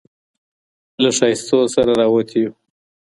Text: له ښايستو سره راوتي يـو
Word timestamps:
له 1.01 1.09
ښايستو 1.17 1.59
سره 1.75 1.91
راوتي 2.01 2.37
يـو 2.43 2.51